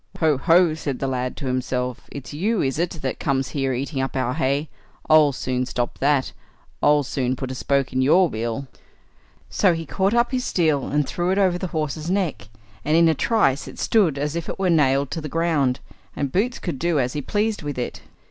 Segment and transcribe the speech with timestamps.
[0.19, 4.01] "Ho, ho!" said the lad to himself, "it's you, is it, that comes here eating
[4.01, 4.67] up our hay?
[5.07, 8.65] I'll soon stop that—I'll soon put a spoke in your wheel."
[9.51, 12.49] So he caught up his steel and threw it over the horse's neck,
[12.83, 15.79] and in a trice it stood as if it were nailed to the ground,
[16.15, 18.01] and Boots could do as he pleased with it.